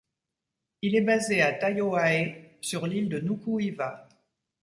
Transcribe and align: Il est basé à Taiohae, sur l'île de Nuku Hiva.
Il 0.81 0.95
est 0.95 1.01
basé 1.03 1.43
à 1.43 1.53
Taiohae, 1.53 2.55
sur 2.59 2.87
l'île 2.87 3.07
de 3.07 3.19
Nuku 3.19 3.59
Hiva. 3.61 4.09